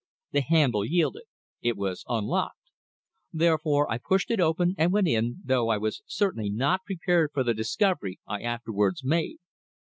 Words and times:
The 0.31 0.41
handle 0.41 0.83
yielded. 0.83 1.25
It 1.61 1.77
was 1.77 2.03
unlocked. 2.07 2.57
Therefore 3.31 3.87
I 3.91 3.99
pushed 3.99 4.31
it 4.31 4.39
open 4.39 4.73
and 4.75 4.91
went 4.91 5.07
in, 5.07 5.41
though 5.45 5.69
I 5.69 5.77
was 5.77 6.01
certainly 6.07 6.49
not 6.49 6.83
prepared 6.87 7.29
for 7.35 7.43
the 7.43 7.53
discovery 7.53 8.19
I 8.25 8.41
afterwards 8.41 9.03
made. 9.03 9.37